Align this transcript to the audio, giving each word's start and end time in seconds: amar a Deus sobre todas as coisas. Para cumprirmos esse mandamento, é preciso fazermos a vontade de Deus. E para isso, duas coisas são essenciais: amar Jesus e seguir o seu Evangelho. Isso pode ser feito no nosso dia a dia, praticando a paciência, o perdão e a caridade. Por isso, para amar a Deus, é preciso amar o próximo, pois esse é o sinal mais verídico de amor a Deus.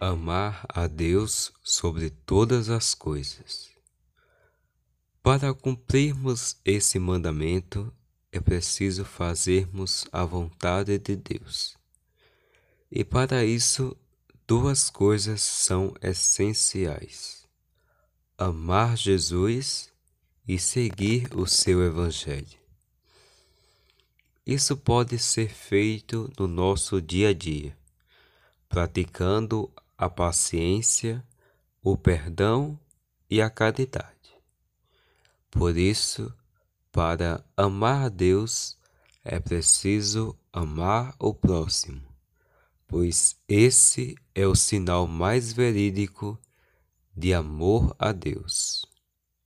amar 0.00 0.64
a 0.68 0.86
Deus 0.86 1.52
sobre 1.62 2.10
todas 2.10 2.68
as 2.68 2.94
coisas. 2.94 3.70
Para 5.22 5.52
cumprirmos 5.52 6.56
esse 6.64 6.98
mandamento, 6.98 7.92
é 8.30 8.40
preciso 8.40 9.04
fazermos 9.04 10.04
a 10.12 10.24
vontade 10.24 10.98
de 10.98 11.16
Deus. 11.16 11.76
E 12.90 13.04
para 13.04 13.44
isso, 13.44 13.96
duas 14.46 14.90
coisas 14.90 15.40
são 15.40 15.94
essenciais: 16.00 17.44
amar 18.38 18.96
Jesus 18.96 19.90
e 20.46 20.58
seguir 20.58 21.28
o 21.34 21.46
seu 21.46 21.84
Evangelho. 21.84 22.58
Isso 24.46 24.76
pode 24.76 25.18
ser 25.18 25.48
feito 25.48 26.30
no 26.38 26.46
nosso 26.46 27.02
dia 27.02 27.30
a 27.30 27.34
dia, 27.34 27.76
praticando 28.68 29.70
a 29.96 30.08
paciência, 30.08 31.24
o 31.82 31.96
perdão 31.96 32.78
e 33.30 33.40
a 33.40 33.48
caridade. 33.48 34.14
Por 35.50 35.76
isso, 35.76 36.32
para 36.92 37.44
amar 37.56 38.06
a 38.06 38.08
Deus, 38.08 38.76
é 39.24 39.40
preciso 39.40 40.36
amar 40.52 41.14
o 41.18 41.34
próximo, 41.34 42.02
pois 42.86 43.36
esse 43.48 44.16
é 44.34 44.46
o 44.46 44.54
sinal 44.54 45.06
mais 45.06 45.52
verídico 45.52 46.38
de 47.16 47.32
amor 47.34 47.94
a 47.98 48.12
Deus. 48.12 48.95